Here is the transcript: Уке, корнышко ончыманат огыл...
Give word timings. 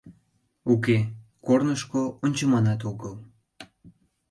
Уке, 0.73 0.97
корнышко 1.45 2.01
ончыманат 2.23 2.81
огыл... 2.89 3.13